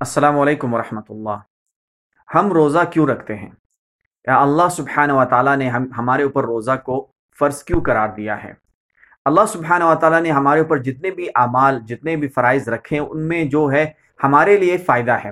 [0.00, 1.38] السلام علیکم ورحمۃ اللہ۔
[2.34, 3.50] ہم روزہ کیوں رکھتے ہیں؟
[4.26, 7.06] یا اللہ سبحانہ و تعالیٰ نے ہم ہمارے اوپر روزہ کو
[7.38, 8.52] فرض کیوں قرار دیا ہے؟
[9.24, 13.06] اللہ سبحانہ و تعالیٰ نے ہمارے اوپر جتنے بھی اعمال، جتنے بھی فرائض رکھے ہیں،
[13.06, 13.90] ان میں جو ہے
[14.22, 15.30] ہمارے لیے فائدہ ہے۔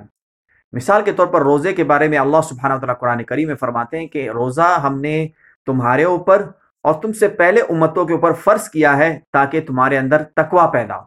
[0.73, 3.55] مثال کے طور پر روزے کے بارے میں اللہ سبحانہ و تعالیٰ قرآن کریم میں
[3.55, 5.27] فرماتے ہیں کہ روزہ ہم نے
[5.65, 6.49] تمہارے اوپر
[6.81, 10.97] اور تم سے پہلے امتوں کے اوپر فرض کیا ہے تاکہ تمہارے اندر تقوا پیدا
[10.97, 11.03] ہو۔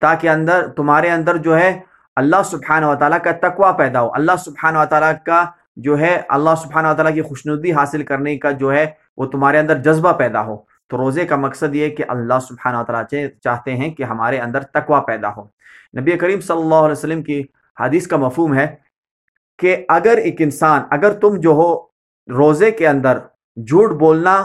[0.00, 1.80] تاکہ اندر تمہارے اندر جو ہے
[2.16, 5.44] اللہ سبحانہ و تعالیٰ کا تقوا پیدا ہو۔ اللہ سبحانہ و تعالیٰ کا
[5.76, 9.58] جو ہے، اللہ سبحانہ و تعالیٰ کی خوشنودی حاصل کرنے کا جو ہے، وہ تمہارے
[9.58, 10.56] اندر جذبہ پیدا ہو۔
[10.88, 14.62] تو روزے کا مقصد یہ کہ اللہ سبحانہ و تعالیٰ چاہتے ہیں کہ ہمارے اندر
[14.62, 15.44] تقوا پیدا ہو۔
[16.00, 17.42] نبی کریم صلی اللہ علیہ وسلم کی
[17.80, 18.76] حدیث کا مفہوم ہے
[19.58, 21.82] کہ اگر ایک انسان، اگر تم جو ہو
[22.28, 23.18] روزے کے اندر
[23.56, 24.36] جھوٹ بولنا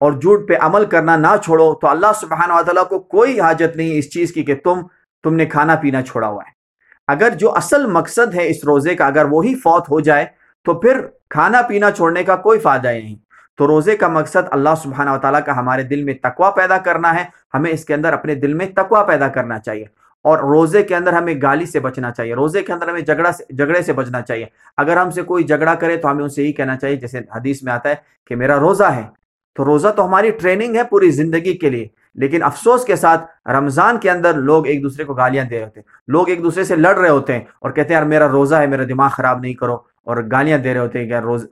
[0.00, 3.76] اور جھوٹ پہ عمل کرنا نہ چھوڑو، تو اللہ سبحانہ و تعالیٰ کو کوئی حاجت
[3.76, 4.82] نہیں اس چیز کی کہ تم
[5.22, 6.61] تم نے کھانا پینا چھوڑا ہوا ہے۔
[7.06, 10.26] اگر جو اصل مقصد ہے اس روزے کا اگر وہی فوت ہو جائے،
[10.64, 13.16] تو پھر کھانا پینا چھوڑنے کا کوئی فائدہ ہی نہیں۔
[13.58, 17.14] تو روزے کا مقصد اللہ سبحانہ و تعالیٰ کا ہمارے دل میں تقوا پیدا کرنا
[17.14, 19.84] ہے، ہمیں اس کے اندر اپنے دل میں تقوا پیدا کرنا چاہیے۔
[20.22, 23.44] اور روزے کے اندر ہمیں گالی سے بچنا چاہیے، روزے کے اندر ہمیں جھگڑا سے
[23.56, 26.76] جھگڑے سے بچنا چاہیے۔ اگر ہم سے کوئی جھگڑا کرے تو ہمیں اسے یہی کہنا
[26.76, 27.94] چاہیے، جیسے حدیث میں آتا ہے
[28.26, 29.02] کہ میرا روزہ ہے۔
[29.54, 33.98] تو روزہ تو ہماری ٹریننگ ہے پوری زندگی کے لیے۔ لیکن افسوس کے ساتھ رمضان
[33.98, 36.76] کے اندر لوگ ایک دوسرے کو گالیاں دے رہے ہوتے ہیں۔ لوگ ایک دوسرے سے
[36.76, 39.54] لڑ رہے ہوتے ہیں اور کہتے ہیں، یار، میرا روزہ ہے، میرا دماغ خراب نہیں
[39.54, 41.46] کرو۔ اور گالیاں دے رہے ہوتے ہیں کہ روز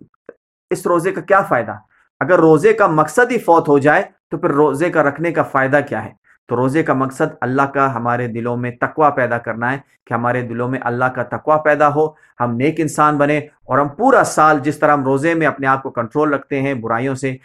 [0.71, 1.75] اس روزے کا کیا فائدہ؟
[2.21, 5.81] اگر روزے کا مقصد ہی فوت ہو جائے تو پھر روزے کا رکھنے کا فائدہ
[5.89, 9.79] کیا ہے؟ تو روزے کا مقصد اللہ کا، ہمارے دلوں میں تقوا پیدا کرنا ہے
[10.07, 12.09] کہ ہمارے دلوں میں اللہ کا تقوا پیدا ہو،
[12.41, 15.83] ہم نیک انسان بنے اور ہم پورا سال جس طرح ہم روزے میں اپنے آپ
[15.83, 17.37] کو کنٹرول رکھتے ہیں، برائیوں سے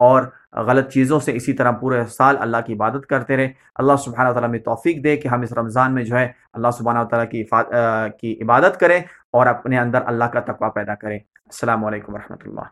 [0.00, 4.30] اور غلط چیزوں سے اسی طرح پورے سال اللہ کی عبادت کرتے رہے۔ اللہ سبحانہ
[4.30, 7.44] تعالیٰ میں توفیق دے کہ ہم اس رمضان میں جو ہے اللہ سبحانہ تعالیٰ کی
[8.20, 12.70] کی عبادت کریں اور اپنے اندر اللہ کا تقوی پیدا کریں۔ السلام علیکم ورحمۃ اللہ۔